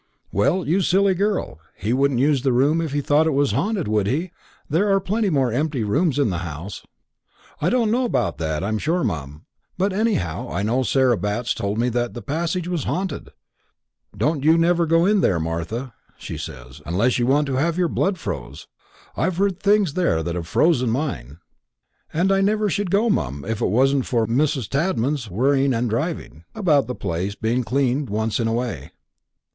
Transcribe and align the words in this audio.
"Well, 0.31 0.67
you 0.67 0.81
silly 0.81 1.13
girl, 1.13 1.59
he 1.75 1.93
wouldn't 1.93 2.19
use 2.19 2.41
the 2.41 2.51
room 2.51 2.81
if 2.81 2.91
he 2.91 3.01
thought 3.01 3.27
it 3.27 3.35
was 3.35 3.51
haunted, 3.51 3.87
would 3.87 4.07
he? 4.07 4.31
There 4.67 4.91
are 4.91 4.99
plenty 4.99 5.29
more 5.29 5.51
empty 5.51 5.83
rooms 5.83 6.17
in 6.17 6.31
the 6.31 6.39
house." 6.39 6.83
"I 7.61 7.69
don't 7.69 7.91
know 7.91 8.03
about 8.03 8.39
that, 8.39 8.63
I'm 8.63 8.79
sure, 8.79 9.03
mum; 9.03 9.45
but 9.77 9.93
anyhow 9.93 10.49
I 10.49 10.63
know 10.63 10.81
Sarah 10.81 11.17
Batts 11.19 11.53
told 11.53 11.77
me 11.77 11.87
that 11.89 12.15
passage 12.25 12.67
was 12.67 12.85
haunted. 12.85 13.29
'Don't 14.17 14.43
you 14.43 14.57
never 14.57 14.87
go 14.87 15.05
there, 15.19 15.39
Martha,' 15.39 15.93
she 16.17 16.35
says, 16.35 16.81
'unless 16.83 17.19
you 17.19 17.27
want 17.27 17.45
to 17.45 17.57
have 17.57 17.77
your 17.77 17.87
blood 17.87 18.17
froze. 18.17 18.67
I've 19.15 19.37
heard 19.37 19.59
things 19.59 19.93
there 19.93 20.23
that 20.23 20.33
have 20.33 20.47
froze 20.47 20.83
mine.' 20.83 21.37
And 22.11 22.31
I 22.31 22.41
never 22.41 22.71
should 22.71 22.89
go, 22.89 23.07
mum, 23.11 23.45
if 23.47 23.61
it 23.61 23.67
wasn't 23.67 24.07
for 24.07 24.25
moth 24.25 24.49
Mrs. 24.55 24.67
Tadman's 24.67 25.29
worrying 25.29 25.75
and 25.75 25.87
driving, 25.87 26.43
about 26.55 26.87
the 26.87 26.95
place 26.95 27.35
being 27.35 27.63
cleaned 27.63 28.09
once 28.09 28.39
in 28.39 28.47
a 28.47 28.53
way. 28.53 28.93